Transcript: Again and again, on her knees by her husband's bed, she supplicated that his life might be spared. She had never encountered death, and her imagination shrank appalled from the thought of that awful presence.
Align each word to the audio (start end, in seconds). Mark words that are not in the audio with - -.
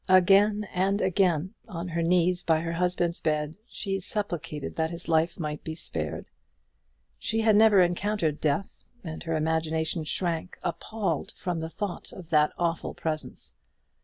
Again 0.09 0.67
and 0.73 0.99
again, 0.99 1.53
on 1.67 1.89
her 1.89 2.01
knees 2.01 2.41
by 2.41 2.61
her 2.61 2.73
husband's 2.73 3.19
bed, 3.19 3.55
she 3.69 3.99
supplicated 3.99 4.75
that 4.75 4.89
his 4.89 5.07
life 5.07 5.39
might 5.39 5.63
be 5.63 5.75
spared. 5.75 6.25
She 7.19 7.41
had 7.41 7.55
never 7.55 7.81
encountered 7.81 8.41
death, 8.41 8.83
and 9.03 9.21
her 9.21 9.35
imagination 9.35 10.03
shrank 10.03 10.57
appalled 10.63 11.33
from 11.33 11.59
the 11.59 11.69
thought 11.69 12.11
of 12.13 12.31
that 12.31 12.51
awful 12.57 12.95
presence. 12.95 13.57